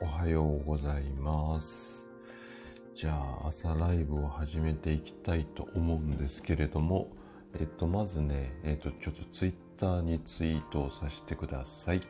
[0.00, 2.06] おはようございます。
[2.94, 3.10] じゃ
[3.42, 7.08] あ、朝ライブを始めていきたいと思うんですけれども、
[7.58, 12.00] えっと、まずね、えっと、ちょっとツイッターにツイートをさせてください。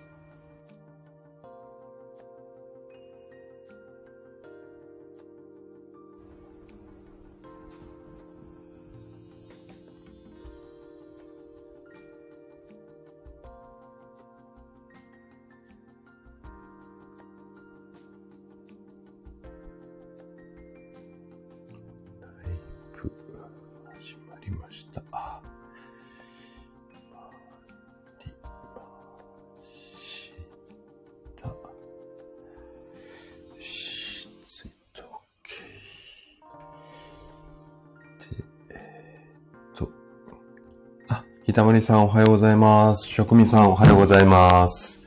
[41.88, 43.08] さんおはようございます。
[43.08, 45.00] 職味さんおはようございます。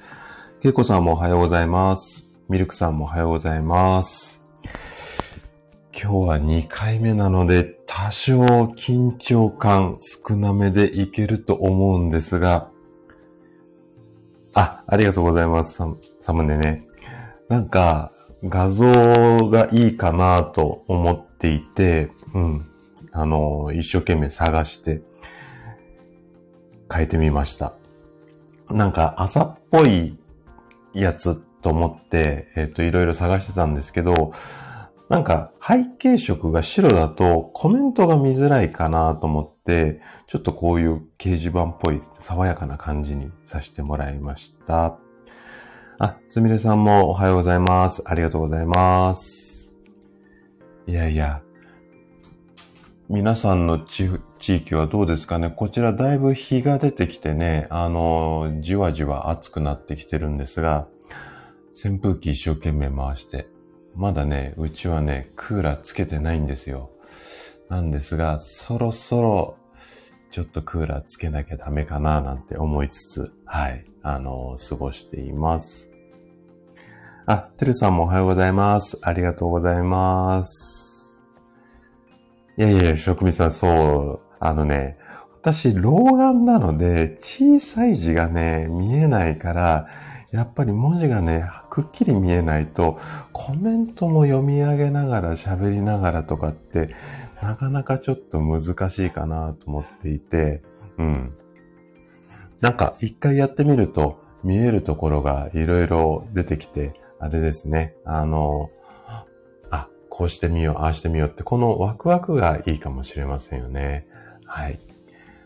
[0.64, 2.28] けいこさんもおはようございます。
[2.50, 4.42] ミルクさんもおはようございます。
[5.94, 8.34] 今日は2回目なので、多少
[8.64, 12.72] 緊張感少なめでいけると思うんですが、
[14.56, 15.76] あ、ありがとうございます。
[15.76, 15.88] サ
[16.22, 16.88] サムネね。
[17.48, 18.12] なんか、
[18.44, 22.68] 画像がいいかなと思っていて、うん。
[23.12, 25.04] あの、一生懸命探して、
[26.92, 27.74] 変えてみました。
[28.70, 30.18] なんか、朝っぽい
[30.94, 34.34] やつと思って、えっ、と、いろいろ探してたんですけど、
[35.12, 44.98] なんか背景色が白だとコメントが見づらいかなと思って、ちょっとこういう掲示板っぽい爽やかな感じにさせてもらいました。
[46.00, 48.02] あ、すみれさんもおはようございます。
[48.06, 49.70] ありがとうございます。
[50.88, 51.42] いやいや、
[53.14, 54.10] 皆さんの地
[54.40, 55.50] 域はどうですかね？
[55.50, 60.88] こちらだいぶ日が出てきてね、あの、じわじわ暑くなってきてるんですが、
[61.74, 63.48] 扇風機一生懸命回して、
[63.98, 66.90] まだね、うちはね、クーラーつけてないんですよ。
[67.68, 69.58] なんですが、そろそろ、
[70.32, 75.92] ちょっとクーラーつけなきゃダメかな、なんて思いつつ、はい、あの、過ごしています。
[77.26, 78.98] あ、てるさんもおはようございます。
[79.02, 80.81] ありがとうございます。
[82.58, 84.98] いやいや、職味さん、そう、あのね、
[85.42, 89.88] 私、老眼なので、小さい字がね、見えないから、
[90.32, 93.00] やっぱり文字がね、くっきり見えないと、
[93.32, 96.94] コメントも読み上げながら喋りながらとかって、
[97.42, 100.62] なかなかちょっと難しいかなと思っていて、
[100.98, 101.34] うん。
[102.62, 108.70] なんか一回やってみると見えるところがいろいろ出てきて、あれですね、あの、
[110.22, 114.06] こうしてみよう、ああしてみようって、このワクワクがいいかもしれませんよね。
[114.46, 114.80] はい。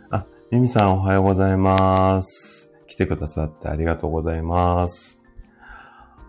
[0.10, 2.74] あ、ミミさんおはようございます。
[2.86, 5.22] 来てくださってありがとうございます。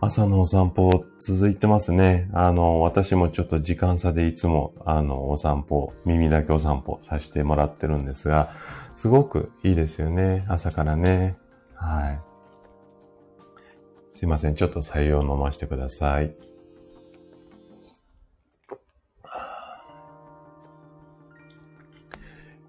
[0.01, 2.31] 朝のお散歩続いてますね。
[2.33, 8.51] あの、私もちょっと時間差でいつも、あの、お散歩、耳だけお散歩させてもらってるんですが、
[8.95, 10.45] すごくいいですよね。
[10.49, 11.37] 朝からね。
[11.75, 12.21] はい。
[14.15, 14.55] すいません。
[14.55, 16.46] ちょっと採用飲ませてください。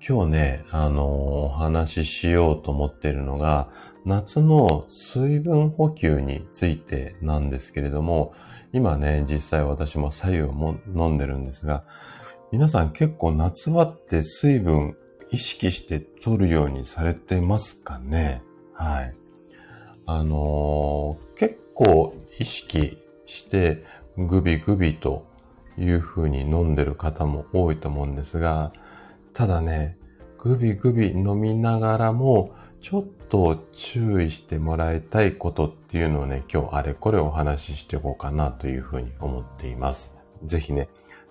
[0.09, 3.67] 今日ね、あの、お話ししようと思っているのが、
[4.05, 8.33] 夏の水分補給についてなんですけれども、
[8.71, 11.83] 今ね、実際私も左右も飲んでるんですが、
[12.53, 14.95] 皆さん結構夏場って水分
[15.29, 18.41] 意識して取るようにされてますかね？
[18.71, 19.13] はい。
[20.05, 23.83] あのー結構意識して
[24.17, 25.27] グビグビと
[25.77, 28.71] いう風に飲んでる方も多いと思うんですが、
[29.33, 29.96] ただね、
[30.37, 40.15] グビグビ飲みながらも、ちょっと注意してもらいたいことっていうのをね、今日あれこれお話ししていこうかなというふうに思っています。
[40.43, 40.89] ぜひね、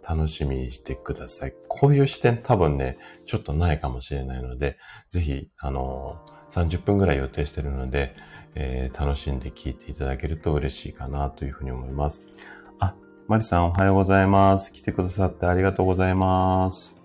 [0.09, 1.55] 楽しみにしてください。
[1.69, 4.79] こういう視点多分ね、ちょっとないかもしれないので、
[5.11, 8.15] ぜひ、あのー30分ぐらい予定してるので、
[8.55, 12.23] えー楽しんで聞いていただけると嬉しいかなというふうに思います。
[12.79, 12.95] あ、
[13.27, 14.73] マリさんおはようございます。
[14.73, 16.96] 来てくださってありがとうございます。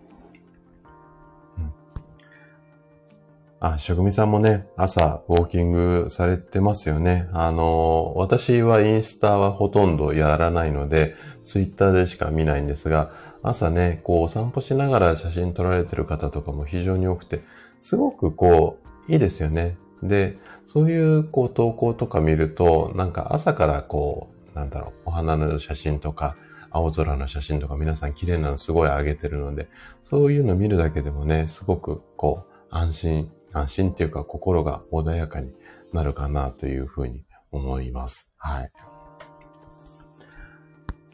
[3.64, 7.30] あ、職味さんもね、朝、ウォーキングされてますよね。
[7.32, 11.16] あの、私はインスタはほとんどやらないので、
[11.46, 13.12] ツイッターでしか見ないんですが、
[13.44, 17.44] 朝ね、こう、お散歩しながら写真撮られてる方とかも非常に多くて、
[17.82, 19.78] すごくこう、いいですよね。
[20.02, 26.36] で、そういう、こう、投稿とか見ると、なんか朝からこう、なんだろう、お花の写真とか、
[26.72, 29.70] 青空の写真とか皆さん綺麗なのすごい上げてるので、
[30.02, 35.52] そういうの見るだけでもね、すごくこう、安心、安心っていうか心が穏やかに
[35.94, 38.30] なるかなというふうに思います。
[38.38, 38.72] はい。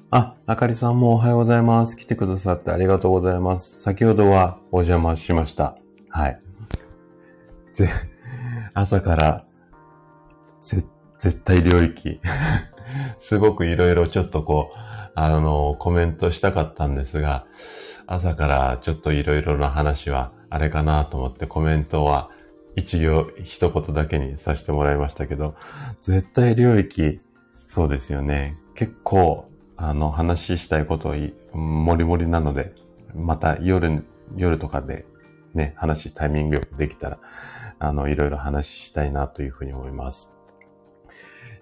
[0.09, 1.97] あ、あかりさんもおはようございます。
[1.97, 3.81] 来てくださってありがとうございます。
[3.81, 5.77] 先ほどはお邪魔しました。
[6.09, 6.39] はい。
[7.73, 7.89] ぜ、
[8.73, 9.45] 朝から、
[10.61, 10.85] ぜ、
[11.19, 12.21] 絶対領域。
[13.19, 14.77] すごくいろいろちょっとこう、
[15.15, 17.45] あの、コメントしたかったんですが、
[18.05, 22.29] 朝からちょっといろいろな話はあれかなと思ってコメントは
[22.75, 25.55] 一行一言だけにさせてもらいましたけど、
[26.01, 27.19] 絶対領域、
[27.67, 28.55] そうですよね。
[28.75, 29.45] 結構、
[29.75, 31.15] あの、話したいこと
[31.53, 32.73] もりもりなので、
[33.15, 34.03] また夜、
[34.35, 35.05] 夜とかで
[35.53, 37.19] ね、話タイミングよくできたら、
[37.79, 40.31] あの、いろいろ話したいなというふうに思います。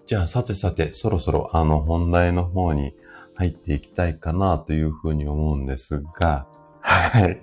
[0.06, 2.94] じゃあ、さてさて、そろそろあの本題の方に
[3.36, 6.48] 入っていきたいかなというふうに思うんですが、
[6.82, 7.42] はい。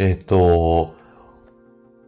[0.00, 0.94] えっ、ー、と、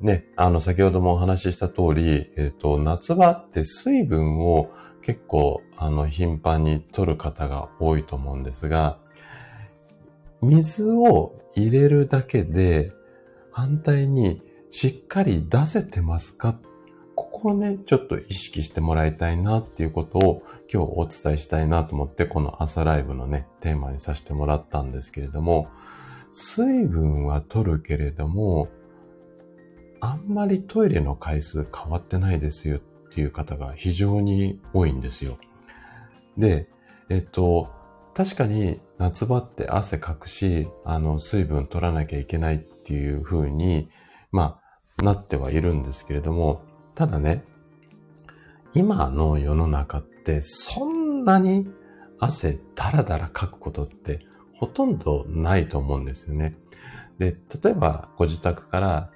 [0.00, 4.71] ね、あの、先ほどもお話しした通り、えっ、ー、と、夏場って水分を
[5.03, 8.99] 結構、あの、頻繁に取る方が多いと思うんですが、
[10.41, 12.93] 水を入れるだけで、
[13.50, 14.41] 反対に
[14.71, 16.59] しっかり出せてますか？
[17.15, 20.43] ここをね、ちょっと意識してもらいたいなっていうことを
[20.73, 25.69] 今日お伝えしたいなと思ってこの朝ライブのね、テーマにさせてもらったんですけれども、
[26.32, 28.69] 水分は取るけれども、
[30.00, 32.81] あんまりトイレの回数変わってないですよっ
[33.14, 35.38] ていう方が非常に多いんですよ。
[36.37, 36.69] で、
[37.08, 37.69] えっと、
[38.14, 43.90] 確かに夏場って汗かくし、あの、水分取らなきゃいけないっていう風に、
[44.32, 44.61] ま
[44.99, 46.62] あ、なってはいるんですけれども、
[46.94, 47.44] ただね、
[48.75, 51.69] 今の世の中ってそんなに
[52.19, 54.20] 汗だらだらかくことって
[54.62, 56.55] ほとんどないと思うんですよね。
[57.19, 59.11] で、例えばご自宅から、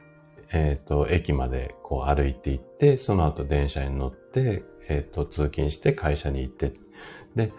[0.53, 6.73] えっ、ー、と、駅までこう歩いて行って、その後電車に乗って、えっ、ー、と、通勤して会社に行って、
[7.37, 7.53] で、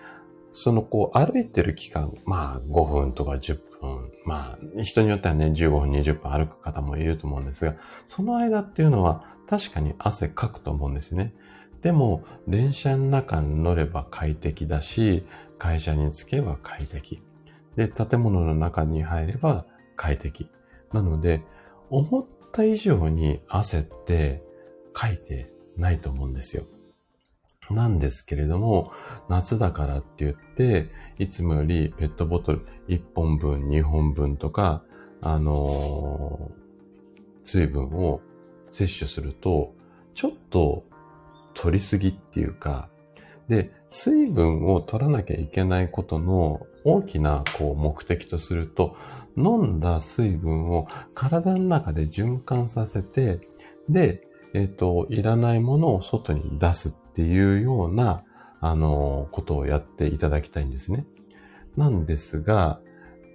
[0.52, 7.76] そのこう歩いてる期間、まあ5分とか10分、まあ人によってはね15分20分歩く方もいると思うんですが、
[8.10, 11.34] その間っていうのは確かに汗かくと思うんですね。
[11.82, 15.26] でも電車の中に乗れば快適だし、
[15.58, 17.24] 会社に着けば快適。
[17.78, 19.66] で、建物の中に入れば
[19.96, 20.50] 快適。
[20.92, 21.44] なので、
[21.90, 24.44] 思った以上に汗って
[24.94, 25.48] かいて
[25.78, 26.64] ないと思うんですよ。
[27.70, 28.92] なんですけれども、
[29.30, 30.90] 夏だからって言って、
[31.20, 34.84] いつもよりペットボトル1本分、2本分とか、
[35.22, 38.22] あのー、水分を
[38.72, 39.74] 摂取すると、
[40.16, 40.86] ちょっと
[41.54, 42.90] 取りすぎっていうか、
[43.48, 48.96] で、水分を取らなきゃいけないことの大きなこう目的とすると、
[49.36, 53.40] 飲んだ水分を体の中で循環させて、
[53.90, 58.24] で、えっ、ー、と、いらないものを外に出すっていうような、
[58.60, 61.06] あの、ことをやっていただきたいんですね。
[61.76, 62.80] なんですが、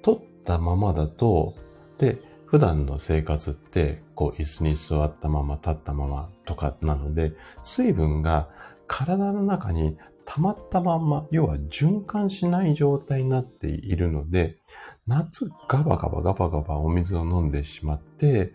[0.02, 1.54] 取ったままだと、
[1.98, 8.48] で、普段の生活って、こう、椅子に座ったまま、立ったままとかなので、水分が
[8.86, 14.58] 体の中に溜まったまんま、要は循環しない状態になっているので、
[15.06, 18.52] 夏ガバガバガバガバお水を飲んでしまって、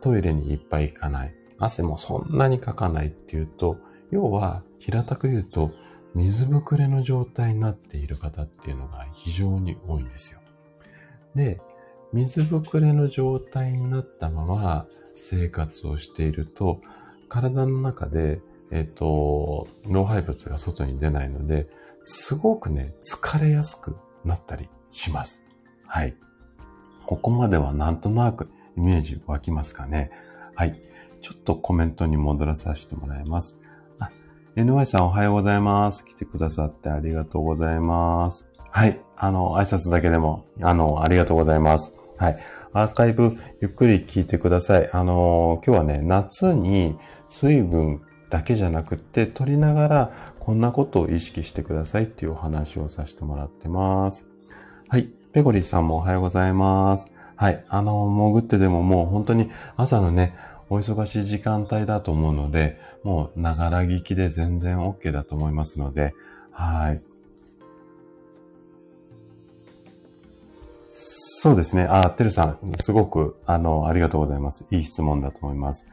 [0.00, 1.34] トイレにいっぱい行かない。
[1.58, 3.78] 汗もそんなにかかないっていうと、
[4.10, 5.72] 要は平たく言うと、
[6.14, 10.40] 水ぶくれの状態になっている方っていうのが非常に多いんですよ。
[11.34, 11.60] で、
[12.12, 16.80] 水ぶくれの状態になったまま生活をしていると、
[17.28, 21.68] 体の中で、えっ、と、老廃物が外に出ないので、
[22.02, 25.42] すごくね、疲れやすくなったりします。
[25.86, 26.16] はい。
[27.06, 30.10] ここまではなんとなくイメージ湧きますかね。
[30.54, 30.80] はい。
[31.20, 33.58] ちょっとコメントに戻らさせてもらいます。
[33.98, 34.10] あ
[34.56, 36.04] NY さんおはようございます。
[36.04, 38.46] 来てくださってありがとうございます。
[38.70, 39.00] はい。
[39.16, 41.92] あの、挨拶だけでも、あの、ありがとうございます。
[42.18, 42.38] はい。
[42.72, 44.90] アーカイブゆっくり聞いてください。
[44.92, 46.98] あの、今日はね、夏に
[47.28, 54.26] 水分だけじゃなくって取りながらこんなことを意識してくださいっていうお話をさせてもらってます。
[54.88, 55.08] はい。
[55.32, 57.06] ペゴリさんもおはようございます。
[57.36, 57.64] はい。
[57.68, 60.34] あの、潜ってでももう本当に朝のね、
[60.70, 66.14] お忙しい時間帯だと思うので、もう、ながら聞きで全然 OK だと思いますので、
[66.50, 67.02] はい。
[70.88, 71.84] そうですね。
[71.84, 74.66] あ、てるさん、すごく、あの、ありがとうございます。
[74.70, 75.86] いい質問だと思います。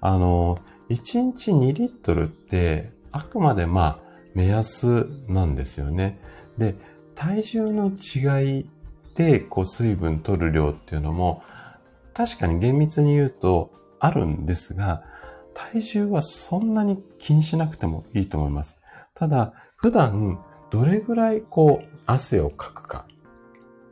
[0.00, 0.58] あの、
[0.90, 3.98] 1日2リットルって、あくまでまあ、
[4.34, 6.20] 目安なんですよね。
[6.58, 6.74] で、
[7.14, 8.70] 体重の違い
[9.14, 11.42] で、こう、水分取る量っていうのも、
[12.12, 15.04] 確かに厳密に言うと、あるんですが、
[15.54, 18.78] 体重はそんなに気にしなくてもいいと思います。
[19.14, 23.06] ただ、普段どれぐらいこう、汗をかくか。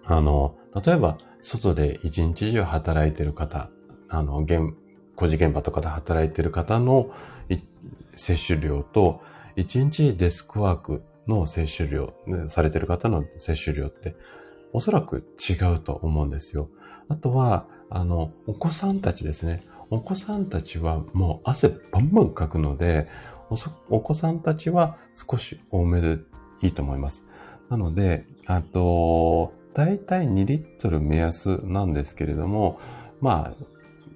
[0.05, 3.71] あの、例えば、外で一日中働いてる方、
[4.09, 4.45] あの、
[5.19, 7.11] 工事現場とかで働いてる方の
[8.15, 9.21] 摂取量と、
[9.57, 12.15] 一日デスクワークの摂取量、
[12.49, 14.15] されてる方の摂取量って、
[14.73, 16.69] おそらく違うと思うんですよ。
[17.09, 19.67] あとは、あの、お子さんたちですね。
[19.91, 23.09] お子さんたちはもう汗バンバンかくので、
[23.91, 26.19] お子さんたちは少し多めで
[26.63, 27.25] いいと思います。
[27.71, 32.79] なので、あと、だいたい2リットル目安なんですけれども、
[33.21, 33.65] まあ、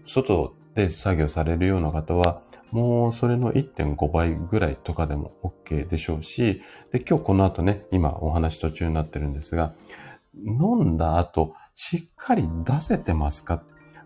[0.06, 9.74] 外で作業されるような方は、もうそれの1.5倍ぐらいとかでも OK でしょうし、で、今日この後ね、今お話途中になってるんですが、
[10.34, 13.62] 飲んだ後、しっかり出せてますか？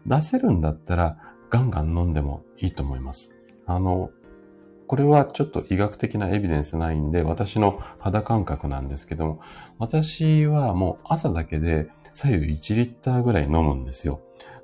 [0.06, 1.18] 出せるんだったら、
[1.50, 3.30] ガンガン飲んでもいいと思います。
[3.66, 4.10] あの、
[4.88, 9.40] これはちょっと医学的なエビデンスないんで、私の肌感覚なんですけども、
[9.78, 14.20] 私はもう朝だけで左右1リッターぐらい飲むんですよ。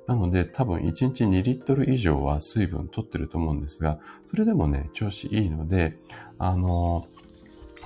[0.07, 5.97] なので多分1日2リットル以上は水分取ってると思うんですが、それでもね、調子いいので、
[6.37, 7.07] あの、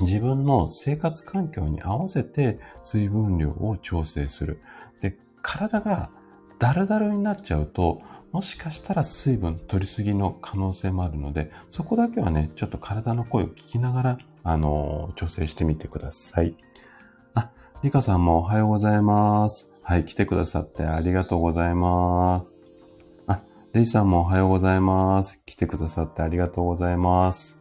[0.01, 4.61] 自分の生活環境に合わせて水分量を調整する。
[5.01, 6.09] で、体が
[6.59, 7.99] ダルダルになっちゃうと、
[8.31, 16.55] もしかしたら水分取りすぎの可能性もあるので、そこだけはね、ちょっと体の声を聞きながら、あの、調整してみてください。
[17.33, 17.51] あ、
[17.83, 19.66] リカさんもおはようございます。
[19.89, 22.53] はい、来てくださってありがとうございます。
[23.25, 23.39] あ、
[23.71, 25.41] レイさんもおはようございます。
[25.45, 27.57] 来てくださってありがとうございます。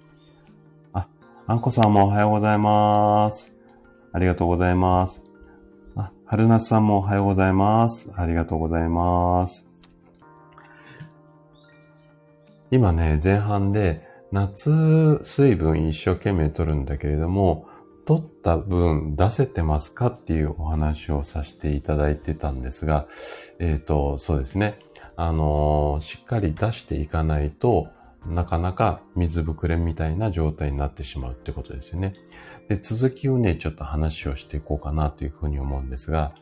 [0.92, 1.06] あ、
[1.46, 3.54] あんこさんもおはようございます。
[4.12, 5.22] ありがとうございます。
[5.94, 8.10] あ、はるなさんもおはようございます。
[8.16, 9.64] ありがとうございます。
[12.72, 14.02] 今ね、前半で
[14.32, 17.65] 夏水分一生懸命取るんだけれども、
[18.06, 23.08] 取った分出せてますかっていうお話をさせていただいてたんですが、
[23.58, 24.78] えっ、ー、と、そうですね。
[25.16, 27.88] あのー、しっかり出していかないと
[28.28, 32.14] なかなか水ぶくれみたいな状態になってしまうってことですよね。
[32.68, 36.32] で、続きをね、ちょっと話をしていこうかなというふうに思うんですが、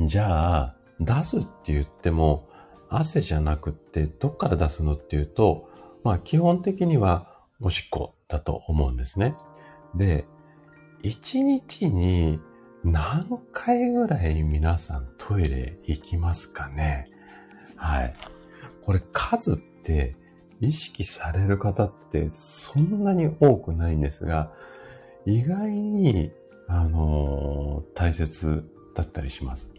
[0.00, 2.48] じゃあ、出すって言っても、
[2.90, 5.68] 汗じゃなくってどっから出すのっていうと、
[6.04, 9.34] まあ基本的にはおしっこだと思うんですね。
[9.94, 10.26] で、
[11.02, 12.38] 一日に
[12.84, 17.10] 何回ぐらい皆さんトイレ行きますかね？
[17.76, 18.14] はい。
[18.82, 20.16] これ数って
[20.60, 24.52] 意識される方ってそんなに多くないんですが、
[25.26, 26.32] 意外に、
[26.68, 29.70] あのー、大切だったりします。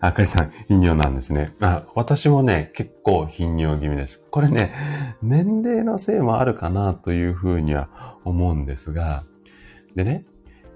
[0.00, 1.54] あかりさん、頻尿なんですね。
[1.60, 4.22] あ、私もね、結構頻尿気味です。
[4.30, 4.72] これね、
[5.22, 9.24] 年齢のせいもあるかなというふうには思うんですが、
[9.94, 10.26] でね、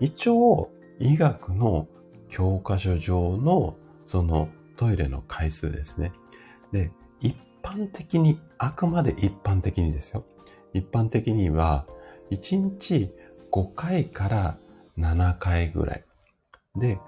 [0.00, 1.88] 一応、医学の
[2.28, 6.12] 教科書上の、そのトイレの回数ですね。
[6.72, 10.24] で、一般的に、あくまで一般的にですよ。
[10.72, 11.86] 一般的には、
[12.30, 13.10] 1日
[13.52, 14.58] 5回から
[14.98, 16.04] 7回ぐらい。
[16.76, 16.98] で、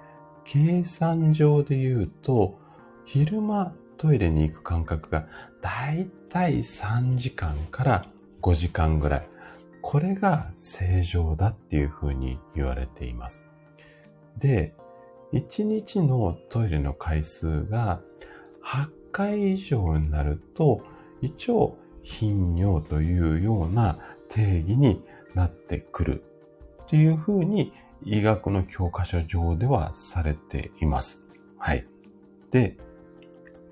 [0.44, 2.58] 計算上で言うと、
[3.04, 5.26] 昼間トイレに行く間隔が
[5.60, 8.06] だいたい3時間から
[8.40, 9.28] 5時間ぐらい。
[9.80, 13.44] これが正常だっていうふうに言われています。
[14.38, 14.74] で、
[15.32, 18.00] 1日のトイレの回数が
[18.64, 20.82] 8回以上になると、
[21.20, 25.02] 一応頻尿というような定義に
[25.34, 26.24] なってくる
[26.84, 27.72] っていうふうに
[28.04, 31.22] 医学の教科書上ではされています。
[31.58, 31.86] はい。
[32.50, 32.76] で、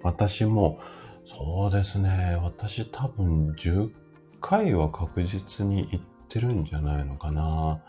[0.03, 0.81] 私も、
[1.27, 3.91] そうですね、私多分10
[4.41, 7.81] 回は確実に行ってるんじゃないのかな。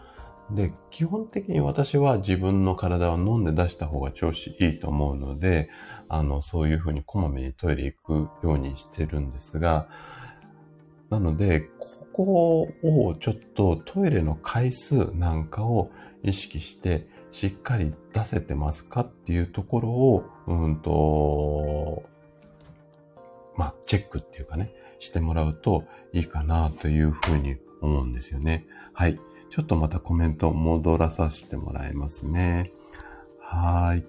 [0.51, 5.69] で、基本的に私は自分の体を飲んで出した方が調子いいと思うので、
[6.09, 9.87] あの、そういうふうにこまめにトイレ行くようにしてるんですが、
[11.09, 15.91] なので、ここをちょっとトイレの回数なんかを
[16.23, 22.03] 意識してしっかり出せてますかっていうところを、うんと、
[23.55, 28.65] まあ、チェックっていうかね、してもらうといいかなというふうに思うんですよね。
[28.93, 29.19] はい。
[29.49, 32.71] ちょっとまたコメント戻らさせてもらいますね。
[33.39, 34.05] はい。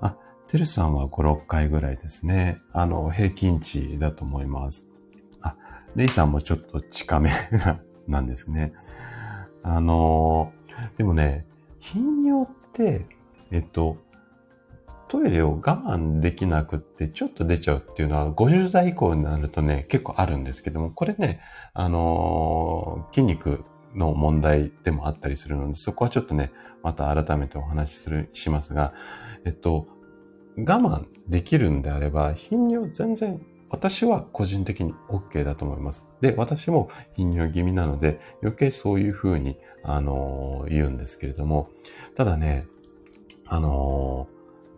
[0.00, 2.60] あ、てるさんは5、6回ぐらいですね。
[2.72, 4.84] あの、平均値だと思います。
[5.40, 5.56] あ、
[5.96, 7.30] レイさんもちょっと近め
[8.06, 8.72] なんですね。
[9.64, 10.52] あの
[10.96, 11.46] でもね、
[11.80, 13.06] 頻尿って、
[13.50, 13.96] えっと、
[15.08, 21.40] トイレを我慢できなくってちょっと出ちゃうっていうのは50代以降になるとね、結構あるんですけども、これね、
[21.74, 23.64] あのー、筋肉
[23.94, 26.50] の問題でもあったりするので、そこはちょっとね、
[26.82, 28.94] また改めてお話しする、しますが、
[29.44, 29.86] えっと、
[30.56, 33.40] 我慢できるんであれば、頻尿全然
[33.72, 36.06] 私は個人的に OK だと思います。
[36.20, 41.70] で、私も頻尿気味なので、余計そういうふうに、あのー、言うんですけれども、
[42.14, 42.66] ただね、
[43.46, 44.28] あの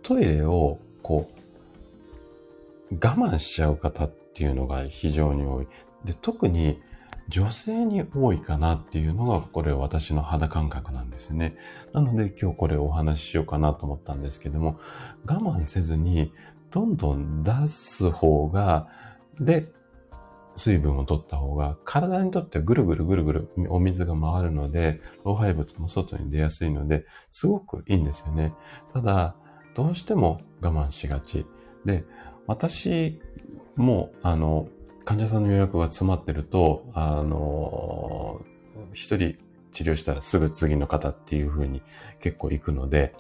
[0.03, 1.29] ー、トイレを、こ
[2.91, 5.67] う、我慢しちゃう方っていうのが非常に多い。
[6.05, 6.81] で、特に
[7.29, 11.57] 女性に多いかなっていうのが、これ私の肌感覚なんですよね。
[11.93, 14.79] なので今日これお話ししようかなと思ったんですけども、
[15.27, 16.33] 我慢せずに
[16.75, 18.89] どんどん出す方が、
[19.39, 19.69] で、
[20.57, 28.55] 水分を取った方が、体にとってはぐるぐるぐるぐるお水が回るので、老廃物も外に出やすいので、すごくいいんですよね。
[28.93, 29.37] ただ、
[29.77, 31.47] どうしても我慢しがち。
[31.85, 32.05] で、
[32.49, 33.21] 私
[33.77, 34.67] も、あの、
[35.05, 38.41] 患者さんの予約が詰まってると、あの、
[38.93, 39.37] 一人
[39.71, 41.83] 治療したらすぐ次の方っていう風に
[42.21, 43.15] 結構行くので、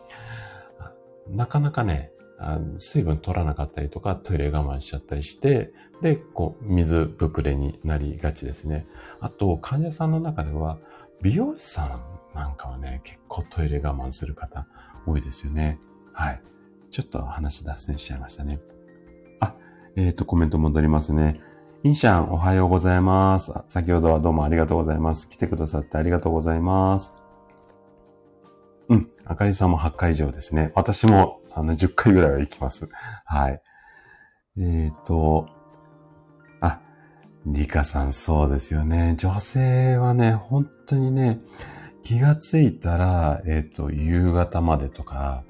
[1.28, 2.10] なかなかね、
[2.46, 5.72] あの水分取らなかったりとか、トイレ我慢しちゃったりして、
[6.02, 8.86] で、こう、水ぶくれになりがちですね。
[9.20, 10.78] あと、患者さんの中では、
[11.22, 11.84] 美容師さ
[12.34, 14.66] んなんかはね、結構トイレ我慢する方
[15.06, 15.78] 多いですよね。
[16.12, 16.42] はい。
[16.90, 18.60] ちょっと話脱線しちゃいましたね。
[19.40, 19.54] あ、
[19.96, 21.40] えっ、ー、と、コメント戻りますね。
[21.82, 23.52] インシャン、おはようございます。
[23.68, 25.28] 先ほどはどうもありがとうございます。
[25.28, 27.12] 来てくださってありがとうございます。
[28.88, 29.10] うん。
[29.24, 30.72] あかりさんも8回以上ですね。
[30.74, 32.88] 私も、あの、10回ぐらいは行きます。
[33.24, 33.62] はい。
[34.58, 35.48] えっ、ー、と、
[36.60, 36.80] あ、
[37.46, 39.14] リカさんそうですよね。
[39.18, 41.40] 女性はね、本当にね、
[42.02, 45.44] 気がついたら、えっ、ー、と、夕方までとか、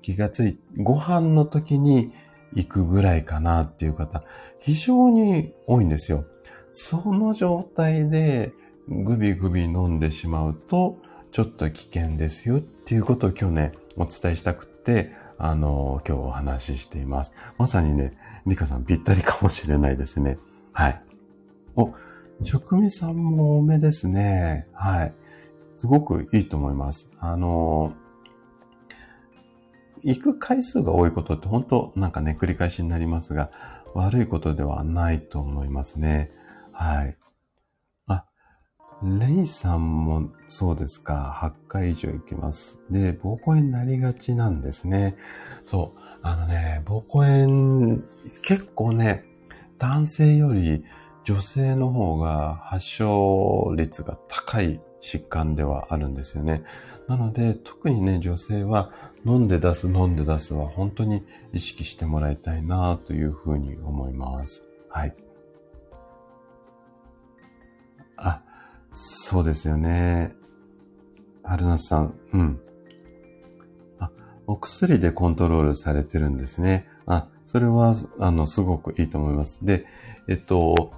[0.00, 2.12] 気がつい、ご飯の時に
[2.54, 4.24] 行くぐらいかなっていう方、
[4.60, 6.24] 非常に多いんですよ。
[6.72, 8.52] その状態で
[8.88, 10.96] グビグビ飲んでしまうと、
[11.30, 15.12] ちょっと危険ですよっていうことを今日ね、お伝えしたくて、
[15.44, 17.32] あの、今日お話ししています。
[17.58, 18.12] まさにね、
[18.46, 20.38] リカさんぴったりかもしれないですね。
[20.72, 21.00] はい。
[21.74, 21.92] お、
[22.44, 24.68] 職味さんも多めですね。
[24.72, 25.14] はい。
[25.74, 27.10] すごくいいと思います。
[27.18, 27.92] あの、
[30.04, 33.50] 行く回数が多いことって本当なんかね、繰り返しになりますが、
[33.94, 36.30] 悪いことではないと思いますね。
[36.70, 37.16] はい。
[39.04, 41.54] レイさんもそうですか。
[41.66, 42.80] 8回以上行きます。
[42.88, 45.16] で、膀胱炎になりがちなんですね。
[45.66, 46.00] そう。
[46.22, 48.02] あのね、膀胱炎、
[48.42, 49.24] 結構ね、
[49.78, 50.84] 男性より
[51.24, 56.62] 女性の方が発症率が高い疾患ではあるんですよね。
[57.08, 58.92] なので、特にね、女性は
[59.26, 64.62] 飲んで出す、飲んで出すは本当に意識してもらいたいなというふうに思います。
[64.88, 65.16] はい。
[68.16, 68.42] あ、
[68.92, 70.34] そうですよね。
[71.42, 72.60] 春夏さん、うん。
[73.98, 74.10] あ、
[74.46, 76.86] お薬でコントロールされてるんですね。
[77.06, 79.64] あ、それは、あの、すごくいいと思います。
[79.64, 79.86] で、
[80.28, 80.92] えっと、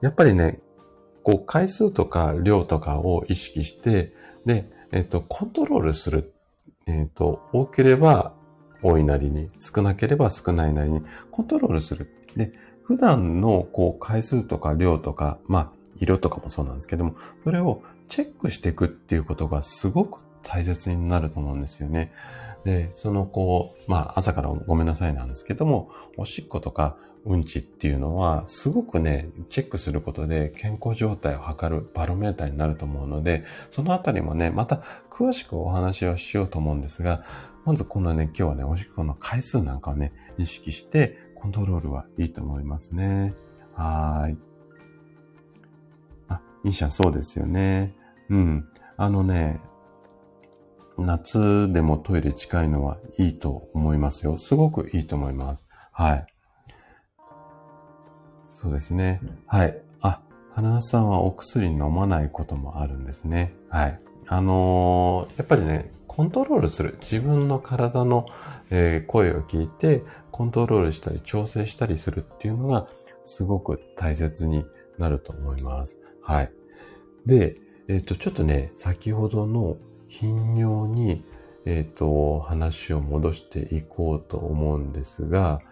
[0.00, 0.60] やっぱりね、
[1.22, 4.12] こう、回数とか量とかを意識して、
[4.46, 6.34] で、えっと、コントロールする
[6.88, 8.32] えっ、と、多ければ
[8.82, 12.10] 多いなりに、少なければ少ないなりにコントロールする。
[12.34, 22.12] で、普段のこう回数とか量とか、まあ、色とかもそうなんですけども、それをチェックしていくっていうことがすごく大切になると思うんですよね。
[22.64, 37.24] で、そのこう、まあ朝からごめんなさいなんですけども、おしっことかうんちっていうのは、すごくね、チェックすることで健康状態を測るバロメーターになると思うので、そのあたりもね、また詳しくお話をしようと思うんですが、
[37.64, 43.34] まずこのね、今日はね、おしっこの回数なんかをね、意識して、コントロールはいいと思いますね。
[43.74, 44.47] はーい。
[46.68, 47.94] あ、インシャンそうですよね。
[48.28, 48.64] うん。
[48.96, 49.60] あのね、
[50.98, 54.36] 夏でもトイレ近いのはいいと思いますよ。
[54.38, 55.66] すごくいいと思います。
[55.92, 56.26] はい。
[58.44, 59.20] そうですね。
[59.46, 59.80] はい。
[60.00, 63.54] あ、花さんはお薬飲まないこともあるんですね。
[63.68, 63.98] はい。
[64.26, 66.98] あのー、やっぱりね、コントロールする。
[67.00, 68.26] 自分の体の、
[68.70, 70.02] えー、声を聞いて、
[70.32, 72.88] コントロールしたり調整したりするっていうのが、
[73.24, 74.64] すごく大切に
[74.98, 75.96] なると思います。
[76.28, 76.52] はい。
[77.24, 77.56] で、
[77.88, 79.78] えっ、ー、と、ちょっとね、先ほどの
[80.10, 81.24] 頻尿に、
[81.64, 85.62] えっ、と、話を戻していこうと思うんですが、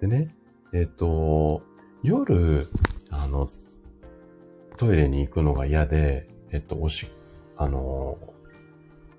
[0.00, 0.34] でね、
[0.72, 1.60] えっ、と、
[2.02, 2.66] 夜、
[3.10, 3.50] あの、
[4.78, 7.08] トイレに行くのが嫌で、えっと、おし、
[7.58, 8.16] あの、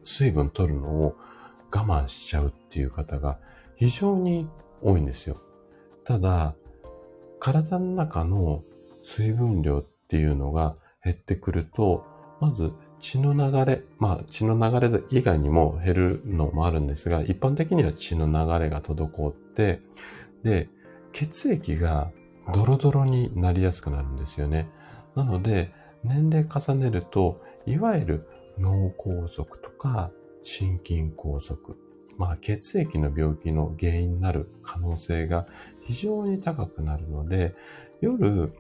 [0.04, 1.16] 水分取るのを
[1.72, 3.38] 我慢しちゃうっていう方が
[3.76, 4.50] 非常に
[4.82, 5.40] 多いんですよ。
[6.06, 6.56] ただ、
[7.40, 8.64] 体の中の
[9.04, 12.04] 水分量っていうのが減ってくると、
[12.42, 19.80] まず血の流れ、まあ血の流れ以外にも減るのもあるんですが、一般的には血の流れが滞って、
[20.44, 20.68] で、
[21.14, 22.12] 血液が
[22.54, 24.70] ドロドロになりやすくなるんですよね。
[25.16, 25.72] なので、
[26.04, 28.28] 年齢重ねると、いわゆる
[28.60, 30.12] 脳梗塞とか
[30.44, 31.56] 心筋梗塞、
[32.18, 35.48] まあ血液の病気の原因になる可能性が
[35.86, 37.56] 非常に高くなるので、
[38.02, 38.52] 夜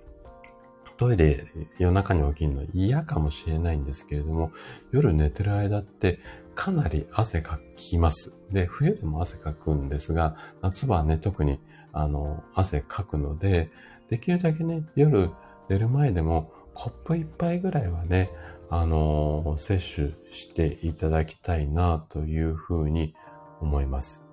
[1.01, 1.47] トイレ
[1.79, 4.51] 夜中に起きるの嫌かもしれないんですけれども、
[4.91, 6.19] 夜寝てる間って
[6.53, 8.37] かなり汗かきます。
[8.51, 11.59] で、冬でも汗かくんですが、夏場はね、特に
[11.91, 13.71] あの、汗かくので、
[14.11, 15.31] できるだけね、夜
[15.69, 18.29] 寝る前でもコップ一杯ぐらいはね、
[18.69, 23.15] あの摂取していただきたいなというふうに
[23.59, 24.23] 思います。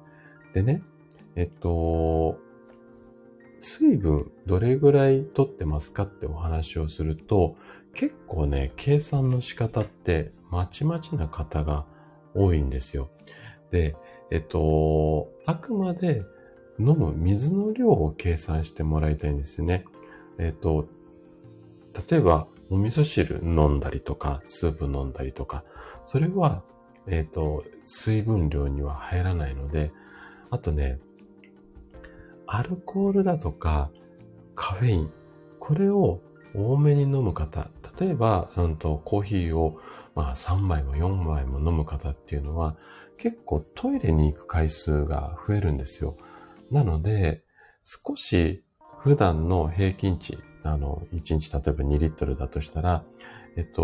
[0.52, 0.82] でね、
[1.34, 2.38] えっと、
[3.60, 7.54] 水分どれぐらい取ってますかってお話をすると、
[7.94, 11.86] 結構ね、計算の仕方ってまちまちな方が
[12.34, 13.10] 多いんですよ。
[13.70, 13.96] で、
[14.30, 16.22] えっと、あくまで
[16.78, 19.84] 飲む水の量を計算してもらいたいんですね。
[20.38, 20.88] えっと、
[22.08, 25.64] 例えば、お味噌汁飲んだりとか、スープ飲んだりとか、
[26.06, 26.62] それは、
[27.06, 29.90] えっと、水分量には入らないので、
[30.50, 30.98] あとね、
[32.50, 33.90] アルコールだとか
[34.54, 35.12] カフェイン、
[35.60, 36.20] これを
[36.54, 37.68] 多めに飲む方、
[38.00, 39.78] 例えば、うんと、コーヒーを、
[40.14, 42.76] まあ、3杯も4杯も飲む方っていうのは、
[43.18, 46.16] 結構トイレに行く回数が増えるんですよ。
[46.70, 47.44] なので、
[47.84, 48.64] 少し
[48.98, 53.04] 普段の平均値、あの、1日例えば2リットルだとしたら、
[53.56, 53.82] えっと、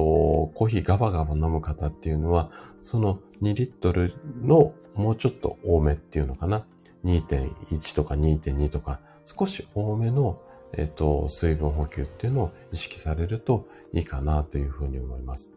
[0.55, 2.50] コーヒーガバガバ飲む方っていうのは、
[2.83, 6.66] その2リットルのもうちょっと多めっていうのかな。
[7.04, 10.40] 2.1とか2.2とか、少し多めの、
[10.72, 15.50] えっ、と、水分補給っていうのを意識されるといいかなというふうに思います。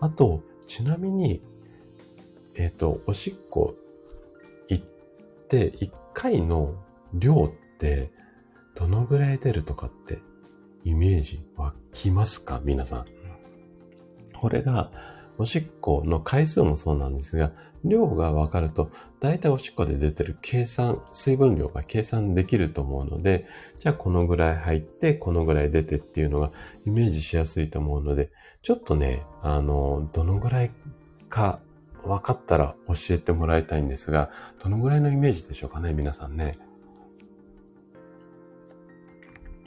[0.00, 1.40] あと、ちなみに、
[2.56, 3.76] えっ、と、おしっこ
[4.68, 4.84] 行っ
[5.48, 6.74] て、1回の
[7.14, 8.10] 量って
[8.74, 10.18] どのぐらい出るとかって
[10.84, 12.60] イメージ湧きますか？
[12.64, 13.06] 皆さん。
[14.40, 14.90] これが、
[15.36, 17.52] おしっこの回数もそうなんですが、
[17.84, 26.50] 量がわかると、だいたいおしっこで出てる計算、水分量が計算できると思うので、じゃあこのぐらい入って、このぐらい出てっていうのが
[26.86, 28.30] イメージしやすいと思うので、
[28.62, 30.70] ちょっとね、あの、どのぐらい
[31.28, 31.60] か
[32.02, 34.30] 分かったら教えてもらいたいんですが、
[34.62, 36.58] どのぐらいのイメージでしょうかね、皆さんね。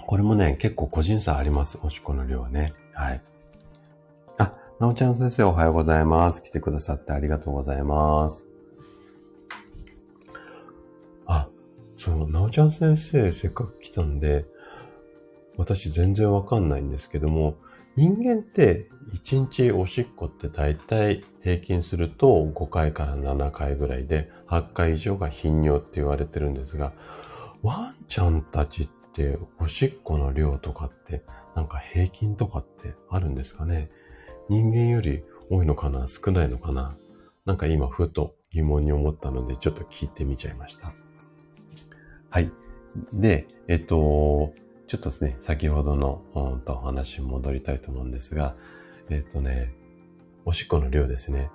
[0.05, 2.73] これもね、結構個人差あります、おしっこの量はね。
[2.93, 3.21] はい。
[4.81, 6.41] なおちゃん先生おはようございます。
[6.41, 8.47] 来てくださってありがとうございます。
[11.27, 11.47] あ、
[11.99, 14.47] そう、なおちゃん先生せっかく来たんで、
[15.55, 17.57] 私全然わかんないんですけども、
[17.95, 26.93] 人間って1日おしっこって大体平均すると5回から7回ぐらいで8回以上が頻尿って言われてるんですが、
[27.61, 31.23] ワンちゃんたちっておしっこの量とかって
[31.55, 33.91] なんか平均とかってあるんですかね？
[34.51, 36.07] 人間より多いのかな？
[36.07, 36.97] 少ないのかな？
[37.45, 40.93] なんか今ふと疑問に思ったのでちょっと聞いてみちゃいました。
[42.29, 42.51] はい。
[43.13, 44.53] で、えっと、
[44.89, 48.57] ちょっとですね、先ほどの、うんとお話に戻りたいと思うんですが、
[49.09, 49.71] えっとね、
[50.43, 51.49] おしっこの量ですね。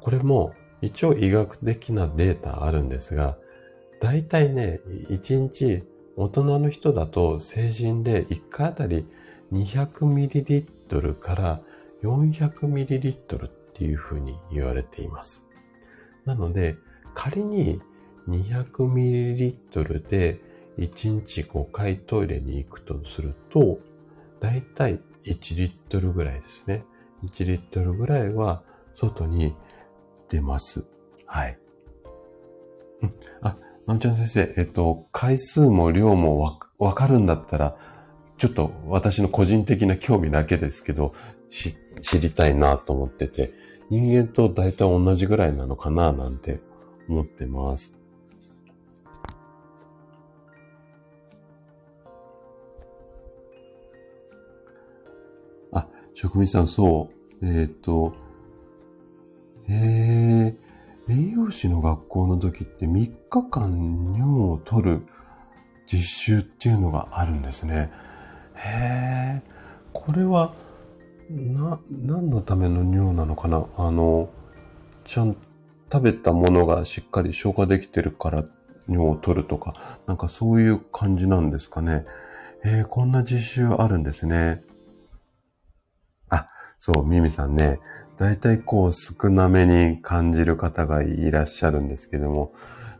[0.00, 3.36] これも一応医学的なデータあるんですが、
[4.00, 5.84] だいたいね、1日
[6.16, 9.06] 大人の人だと成人で1回あたり
[9.52, 11.60] 200ml から
[12.04, 15.44] 400ml っていうふうに言われています。
[16.24, 16.76] なので、
[17.14, 17.80] 仮に
[18.28, 20.40] 200ml で
[20.78, 23.78] 1日5回トイレに行くとすると、
[24.40, 26.84] だいたい1リットルぐらいですね。
[27.24, 28.62] 1リットルぐらいは
[28.94, 29.54] 外に
[30.28, 30.84] 出ます。
[31.26, 31.58] はい。
[33.42, 37.76] あ、なおちゃん先生、えっと、回数も量もわ、わかるんだったら、
[38.36, 41.14] ちょっと私の個人的な興味だけですけど、
[41.54, 43.52] 知知りたいなと思ってて、
[43.88, 46.58] 人間と大体同じぐらいなのかななんて
[47.08, 47.94] 思ってます。
[55.72, 57.08] あ、職人さん、そ
[57.40, 57.46] う。
[57.46, 58.14] えっ、ー、と、
[59.68, 65.06] えー、栄養士の学校の時って3日間尿を取る
[65.86, 67.92] 実習っていうのがあるんですね。
[68.56, 69.42] へえ、
[69.92, 70.54] これは
[71.30, 73.66] な、何のための尿なのかな？
[73.76, 74.30] あの、
[75.04, 75.36] ちゃん、
[75.92, 78.44] 食べたものがしっかり消化できてるから
[78.88, 82.04] 尿を取るとか、なんかそういう感じなんですかね。
[82.64, 84.62] えー、こんな実習あるんですね。
[86.30, 87.78] あ、そう、ミミさんね、
[88.18, 92.52] だいたいこう少なめに感じる方がいらっしゃるんですけども、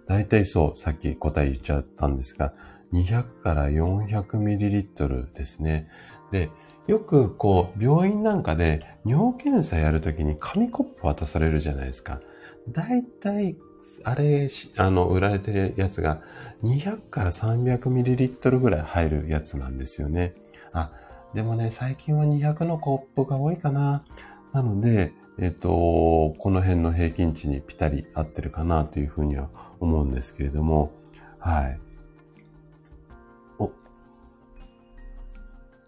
[0.06, 2.52] だいたいそう、さっき答え言っちゃったんですが、
[2.92, 5.88] 200から400ミリリットルですね。
[6.30, 6.50] で、
[6.87, 12.20] よくこう、病院なんかで尿検査やるときに紙コップ渡されるじゃないですか。
[12.68, 13.57] だいたい、
[14.03, 16.20] あれ、あの、売られてるやつが
[16.62, 20.35] 200から300ミリリットルぐらい入るやつなんですよね。
[20.73, 20.92] あ、
[21.35, 24.05] でもね、最近は200のコップが多いかな。
[24.53, 29.49] なので、えっ、と、この辺の平均値にぴたり合ってるかなというふうには
[29.81, 30.92] 思うんですけれども、
[31.38, 31.81] はい。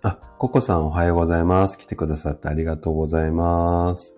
[0.02, 1.78] あ、ココさんおはようございます。
[1.78, 4.14] 来てくださってありがとうございます。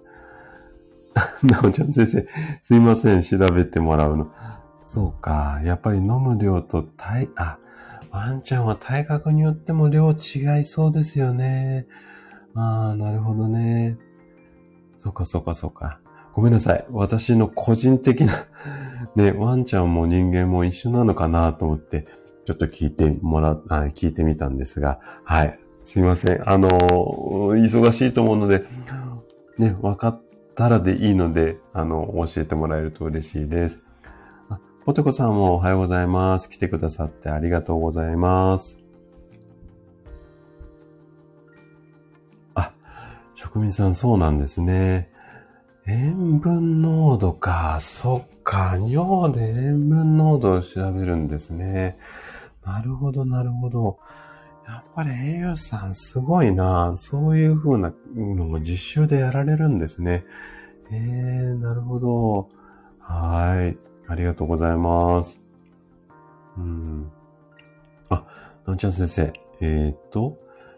[1.43, 2.27] なおちゃん先生、
[2.63, 4.29] すいません、調べてもらうの。
[4.87, 7.59] そうか、やっぱり飲む量と体、あ、
[8.11, 11.87] ワンちゃんは体格によっても量違いそうですよね。
[12.55, 13.99] ああ、なるほどね。
[14.99, 16.01] そうか、そうか、そうか。
[16.33, 16.87] ごめんなさい。
[16.91, 18.33] 私の個人的な
[19.17, 22.07] ね、ワンちゃんも人間も一緒なのかなと思って、
[22.45, 25.59] ちょっと聞いてもら、あ聞いてみたんですが、はい。
[25.89, 26.47] すいません。
[26.47, 28.67] あの、忙しいと思うので、
[29.57, 30.23] ね、分かっ
[30.55, 33.79] たらでいいので、あの、教えてもらえると嬉しいです。
[34.85, 36.51] ポテコさんもおはようございます。
[36.51, 38.79] 来てくださってありがとうございます。
[42.55, 42.75] あ
[43.35, 45.09] 職人さんそうなんですね。
[45.87, 47.79] 塩分濃度か。
[47.81, 48.77] そっか。
[48.79, 51.97] 尿で塩分濃度を調べるんですね。
[52.63, 53.99] なるほど、なるほど。
[54.69, 56.95] やっぱり栄養士さんすごいな。
[56.99, 60.27] そういう風なのも実習でやられるんですね。
[60.91, 62.51] えー、なるほど。
[62.99, 63.79] はい。
[64.07, 65.41] ありがとうございます。
[66.59, 67.11] うん。
[68.11, 68.27] あ、
[68.67, 69.33] のんちゃん先生。
[69.63, 70.37] えっ、と、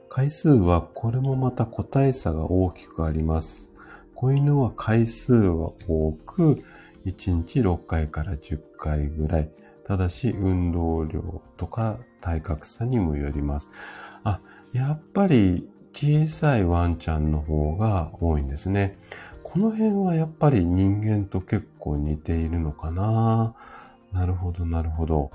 [0.09, 3.72] 回数はこれもまた個体差が大きくあります。
[4.14, 6.62] 子犬は回数は多く、
[7.07, 9.50] 1日6回から10回ぐらい。
[9.85, 13.69] ただし、運動量とか体格差にもよります。
[14.25, 14.41] あ、
[14.73, 18.99] やっぱり小さいワンちゃんの方が多いんですね。
[19.43, 23.55] この辺はやっぱり人間と結構似ているのかな。
[24.13, 25.31] なるほど、なるほど。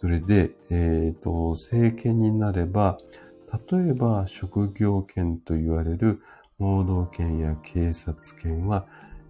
[0.00, 2.98] それで、えっ、ー、と、成犬になれば、
[3.70, 6.22] 例えば職業権と言われる
[6.58, 8.86] 盲導犬や警察犬は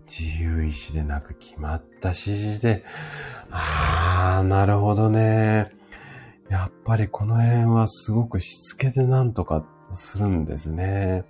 [0.07, 2.85] 自由意志でなく決まった指示で、
[3.51, 5.71] ああ、なるほどね。
[6.50, 11.24] やっぱりこの辺はすごくしつけでなんとかするんですね。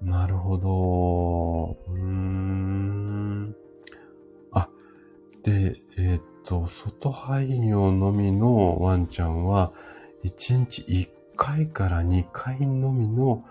[0.00, 1.76] なるほど。
[1.92, 3.56] うーん。
[4.52, 4.68] あ、
[5.42, 9.72] で、えっ、と、外排尿のみのワンちゃんは、
[10.24, 13.44] 1日1 1回から2回のみの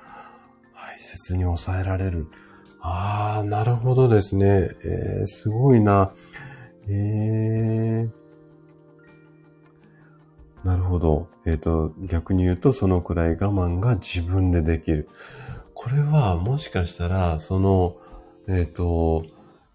[0.74, 2.28] 排泄に抑えられる。
[2.80, 4.46] ああ、なるほどですね。
[4.46, 6.14] えー、すごいな。
[6.88, 8.10] えー、
[10.64, 11.28] なるほど。
[11.46, 15.10] えっ、ー、と、逆に言うと、そのくらい我慢が自分でできる。
[15.74, 17.96] これは、もしかしたら、その、
[18.48, 19.26] えっ、ー、と、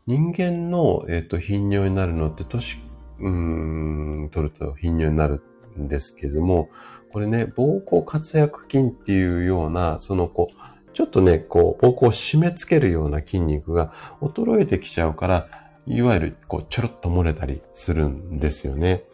[0.06, 2.78] 人間の、えっ、ー、と、頻尿になるのって、年、
[3.18, 5.42] うん、取ると頻尿になる
[5.76, 6.70] んですけども、
[7.12, 15.48] これね、膀胱活躍筋っていうような、そのこう、ちょっとね、こう、膀胱を締め付けるような筋肉が衰えてきちゃうから、
[15.86, 19.04] いわゆる、こう、ちょろっと漏れたりするんですよね。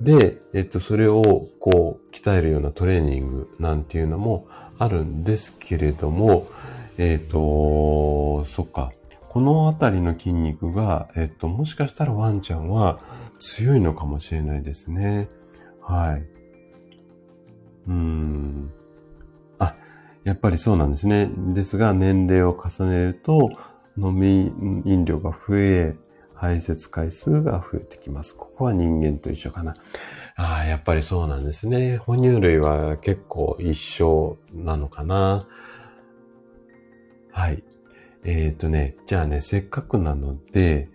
[0.00, 4.46] で、えっと、それを、こう、鍛えるようなトレーニングなんていうのも
[4.78, 6.46] あるんですけれども、
[6.96, 8.92] えっと、そっか。
[9.28, 12.98] このあたりの筋肉が、えっと、もしかしたらワンちゃんは
[13.38, 15.28] 強いのかもしれないですね。
[15.82, 16.26] はい。
[17.86, 18.72] うん。
[19.58, 19.76] あ、
[20.24, 21.30] やっぱりそうなんですね。
[21.54, 23.50] ですが、年齢を重ねると、
[23.96, 24.52] 飲み
[24.84, 25.96] 飲料が増え、
[26.40, 28.34] 排泄回数が増えてきます。
[28.34, 29.74] ここは人間と一緒かな。
[30.36, 31.98] ああ、やっぱりそうなんですね。
[31.98, 35.46] 哺乳類は結構一緒なのかな。
[37.30, 37.62] はい。
[38.24, 40.88] えっ、ー、とね、じゃあね、せっかくなので、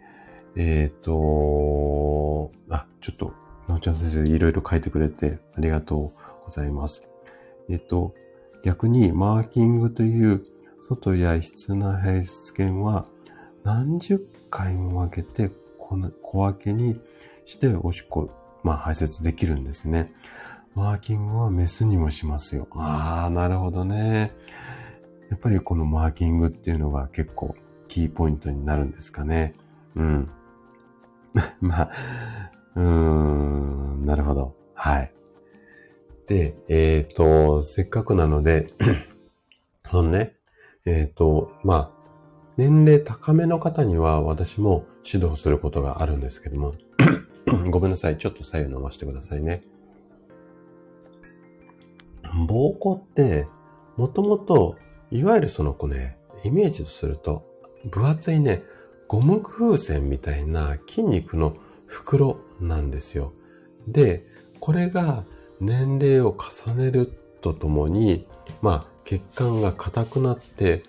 [0.56, 3.34] えっ、ー、と、あ、ちょっと、
[3.68, 7.04] なおちゃん先生いろいろ書いてくれてありがとうございます。
[7.70, 8.16] えっと、
[8.64, 10.44] 逆にマーキングという
[10.82, 13.06] 外や室内排出犬は
[13.64, 14.20] 何十
[14.56, 15.52] 回も分けて
[16.22, 16.98] 小分けに
[17.46, 18.32] しておしっこ、
[18.64, 20.14] まあ排泄できるんですね。
[20.76, 22.66] マーキングはメスにもしますよ。
[22.72, 24.32] ああ、なるほどね。
[25.30, 27.54] やっぱりこのマーキングっていうのが結構
[27.90, 29.56] キーポイントになるんですかね。
[29.96, 30.30] うん。
[31.60, 31.92] まあ、
[32.76, 34.56] うーん、なるほど。
[34.74, 35.12] はい。
[36.28, 38.68] で、えっ、ー、と、せっかくなので、
[39.92, 40.38] そのね、
[40.86, 41.95] えっ、ー、と、まあ、
[42.58, 46.74] 年齢高めの方には私も指導することがあるんですけども、
[47.70, 48.18] ごめんなさい。
[48.18, 49.62] ちょっと左右飲ませてくださいね。
[52.48, 53.48] 膀胱って、
[53.98, 54.78] もともと、
[55.12, 57.46] いわゆるその子ね、イメージとすると、
[57.90, 58.64] 分厚いね、
[59.08, 63.34] ゴム風船みたいな筋肉の袋なんですよ。
[63.88, 64.24] で、
[64.60, 65.26] これが
[65.60, 68.28] 年齢を重ねるとともに、
[68.62, 70.84] まあ、血管が硬くなって、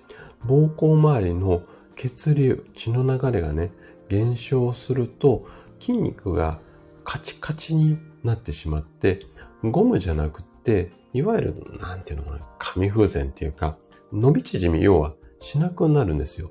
[0.46, 1.62] 膀胱周りの
[1.96, 3.70] 血流、血の流れがね、
[4.08, 5.46] 減少すると、
[5.80, 6.60] 筋肉が
[7.04, 9.20] カチカチになってしまって、
[9.62, 13.78] ゴムじゃなくって、いわゆる、なんていうのかな、紙風船っていうか、
[14.12, 16.50] 伸び縮み、要はしなくなるんですよ。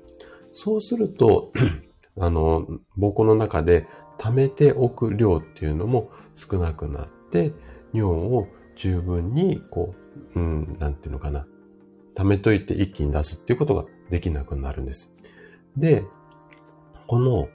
[0.52, 1.52] そうすると、
[2.18, 2.66] あの、
[2.98, 3.86] 膀胱の中で
[4.18, 7.52] 溜めておく量っていうのも少なくなって、
[7.92, 9.94] 尿を十分に、こ
[10.34, 11.46] う、うん、なんていうのかな、
[12.16, 15.14] 溜めといて一気に出すっていうことができなくなるんです。
[15.76, 16.04] で、
[17.06, 17.48] この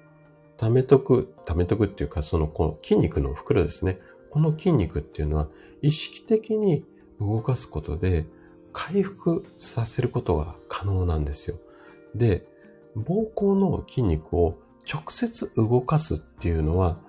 [0.57, 3.99] 溜めとく、溜めとくっていうか、そのこの筋肉の袋ですね。
[4.29, 5.49] この筋肉っていうのは
[5.81, 6.85] 意識的に
[7.19, 8.25] 動かすことで
[8.71, 11.57] 回復させることが可能なんですよ。
[12.15, 12.45] で、
[12.95, 14.59] 膀胱の筋肉を
[14.91, 16.99] 直接動かすっていうのは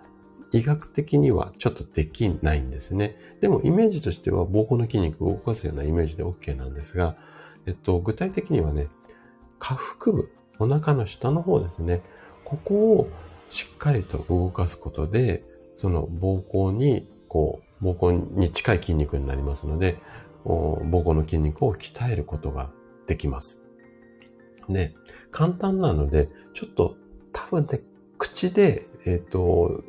[0.53, 3.17] 医学的にはちょっとできないんですね。
[3.41, 7.17] でもイメージとしては膀胱の筋肉を動かすようなイメージで OK なんですが、
[7.67, 8.89] えっと、具体的にはね、
[9.59, 12.03] 下腹部、お腹の下の方ですね。
[12.45, 13.09] ここを
[13.51, 15.43] しっかりと動かすことで、
[15.81, 19.99] その膀胱に、こう、膀胱に近い筋肉になりますので、
[20.45, 22.71] 膀胱の筋肉を鍛えることが
[23.07, 23.63] できます。
[24.69, 24.95] で、
[25.31, 26.97] 簡単なので、ちょっと
[27.33, 27.81] 多分ね、
[28.19, 29.83] 口で、えっ、と、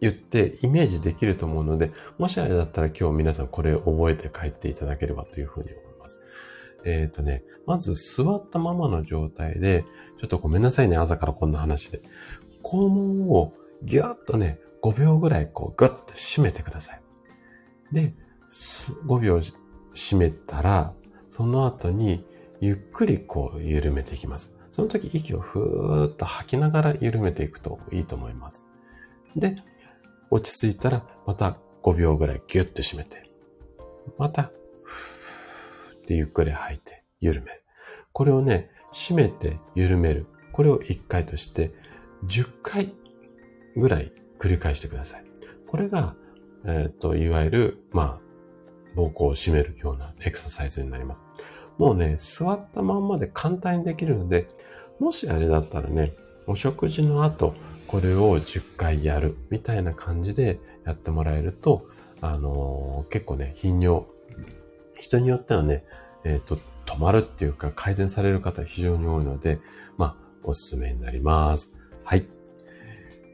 [0.00, 6.20] 言ってイメージできると思うので、もしあれだったら今日皆さんこれを覚えて帰っていただければというふうに思います。
[6.84, 9.84] えっ、ー、とね、まず座ったままの状態で、
[10.18, 12.00] ちょっとごめんなさいね、朝からこんな話で。
[12.62, 17.02] 肛門をギュッとね、5秒ぐらいこうグッと締めてください。
[17.92, 18.14] で、
[19.06, 19.40] 5秒
[19.94, 20.92] 締めたら、
[21.30, 22.24] その後に
[22.60, 24.52] ゆっくりこう緩めていきます。
[24.72, 28.66] その時息をふーっと吐きながら緩めていくといいと思います。
[29.36, 29.56] で、
[30.30, 33.30] 落ち着いたらまた5秒ぐらいギュッと締めて、
[34.16, 34.50] また、
[36.08, 37.62] ふーってゆっくり吐いて緩める。
[38.12, 40.26] これをね、締めて緩める。
[40.52, 41.72] これを1回として
[42.26, 42.94] 10回
[43.76, 45.24] ぐらい繰り返してください。
[45.66, 46.14] これが、
[46.64, 48.20] えっ、と、いわゆる、ま
[48.96, 51.20] あ、膀胱を締めるようなエクササイズになります。
[51.76, 54.48] もうね、座ったまんまで簡単にできるので、
[54.98, 56.12] もしあれだったらね、
[56.46, 57.54] お食事の後、
[57.86, 61.86] これを10回やるみたいな感じでやってもらえると、
[62.20, 64.06] あのー、結構ね、頻尿、
[64.98, 65.84] 人によってはね、
[66.24, 69.60] えっ、ー、と、止まるっていうか改善される方非常に多いので、
[69.96, 71.74] まあ、おすすめになります。
[72.04, 72.26] はい。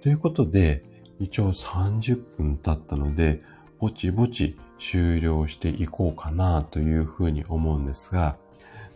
[0.03, 0.83] ということで、
[1.21, 3.43] 一応30分経ったので、
[3.79, 8.37] ぼちぼち終了していこうかなというふうに思うんですが、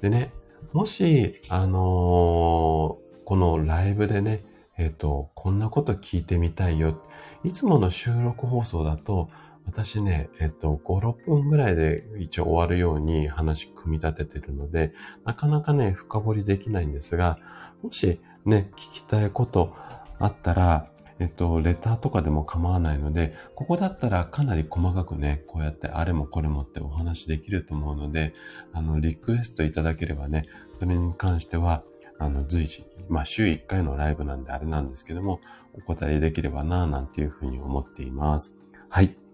[0.00, 0.32] でね、
[0.72, 4.44] もし、あのー、このライブでね、
[4.76, 7.00] えっ、ー、と、こんなこと聞いてみたいよ。
[7.44, 9.28] いつもの収録放送だと、
[9.68, 14.92] 私ね、えっ、と、5、6分ぐらいで一応終わるように話組み立ててるので、
[15.24, 17.38] なかなかね、深掘りできないんですが、
[17.82, 19.76] もしね、聞きたいこと
[20.18, 28.34] あったら、えっと、レターとかでも構わないので、ここだったらかなり細かくね、こうやってあれもこれもってお話できると思うので、
[28.72, 30.46] あの、リクエストいただければね、
[30.78, 31.82] それに関しては、
[32.18, 35.40] あの、随時、まあ、週1回のライブなんであれなんですけども、
[35.74, 38.54] お答えできればな、なんていうふうに思っています。
[38.88, 39.27] はい。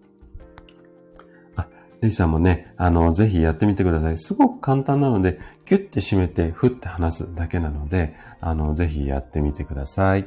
[2.05, 4.17] あ、レイさんもね、あの、ぜひやってみてください。
[4.17, 10.25] すごく簡単なので、キュッて締めて、ふって話すだけなので、あの、ぜひやってみてください。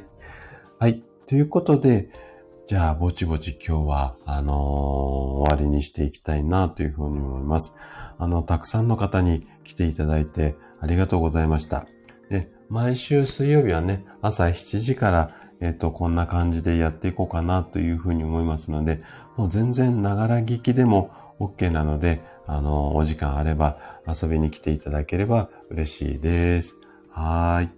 [0.79, 1.01] はい。
[1.25, 2.09] ということで、
[2.67, 7.73] じゃあ、ぼちぼち今日は、あのー、終わりにしていきたいなというふうに思います。
[8.17, 11.87] あの、たくさんの方に来ていただいてありがとうございました。
[12.29, 19.01] で、毎週水曜日はね、朝7時から、えっ、ー、と、こんな感じでやっていこうかなというふうに思いますので、
[19.35, 23.77] もう全然ながら聞きでも OK なので、あの、お時間あれば
[24.07, 26.75] 遊びに来ていただければ嬉しいです。
[27.09, 27.71] はい。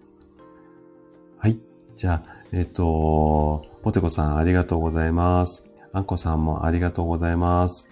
[1.37, 1.59] はい。
[1.97, 5.63] じゃあ、えっ、と、ポテコさんありがとうございます。
[5.93, 7.89] あんこさんもありがとうございます。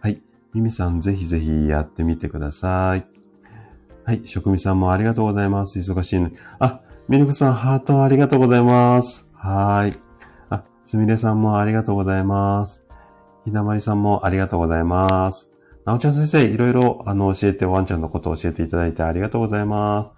[0.00, 0.22] はい。
[0.52, 3.06] ミミさんぜひぜひやってみてください。
[4.04, 4.22] はい。
[4.26, 5.78] 職味さんもありがとうございます。
[5.78, 6.36] 忙しいのに。
[6.58, 9.28] あ、ミルクさんハートありがとうございます。
[9.34, 9.98] はい。
[10.50, 12.81] あ、すみれさんもありがとうございます。
[13.44, 15.50] ひだまりさんもありがとうございます。
[15.84, 20.10] なおちゃん先生、いろいろ、あの、教えて、ワンちゃんのことを教えていただいてありがとうございます。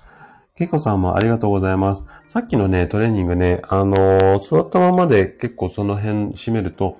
[0.56, 2.04] けいこさんもありがとうございます。
[2.28, 6.98] さっきのね、トレーニングね、あのー、座ったままで結構その辺締めると、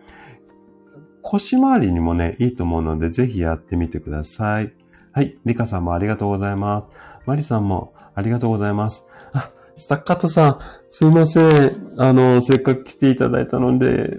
[1.23, 4.73] 腰回りにもね、いいと思うので、ぜひやってみてください。
[5.13, 5.39] はい。
[5.45, 6.89] リカさんもありがとうございます。
[7.27, 9.05] マリさんもありがとうございます。
[9.33, 10.59] あ、スタッカートさん、
[10.91, 11.93] すいません。
[11.99, 14.19] あの、せっかく来ていただいたので、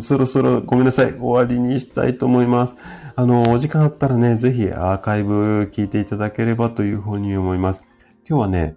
[0.00, 1.12] そろそろごめんなさい。
[1.14, 2.74] 終わりにしたいと思います。
[3.16, 7.84] あの、お時間あったらね、ぜひアーカイブ聞いていただければというふうに思います。
[8.28, 8.76] 今日はね、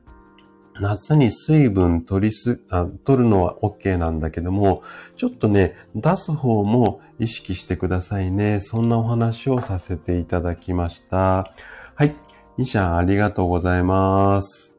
[0.80, 4.84] 夏に水分取りす、あ取るのは OK なんだけども、
[5.16, 8.60] ちょっとね、出す方も意識してくださいね。
[8.60, 11.52] そんなお話をさせていただきました。
[11.96, 12.16] はい。
[12.60, 14.77] イシャンありがとうございます。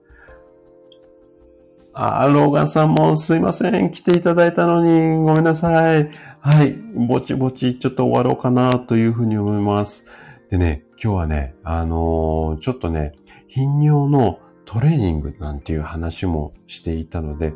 [2.01, 3.91] あ、ローガンさんもすいません。
[3.91, 6.09] 来ていただいたのにごめんなさい。
[6.39, 6.77] はい。
[6.95, 10.05] ぼちぼちちょっと終わろうかなというふうに思います。
[10.49, 13.15] でね、今日はね、あのー、ちょっとね、
[13.49, 17.55] 頻尿のトレーニングなんていう話もしていたので、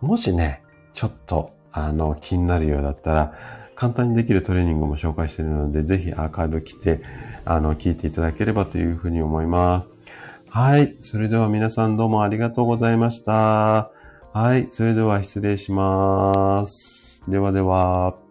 [0.00, 0.62] もしね、
[0.92, 3.34] ちょっと、あの、気になるようだったら、
[3.74, 7.00] 簡単にできるトレーニングも紹介しているので、ぜひアーカイブ来て、
[7.44, 9.99] あの、聞いていただければというふうに思います。
[10.52, 10.96] はい。
[11.00, 13.92] それでは皆さんどうもありがとうございました。
[14.32, 14.68] はい。
[14.72, 17.22] それでは失礼します。
[17.28, 18.29] ではでは。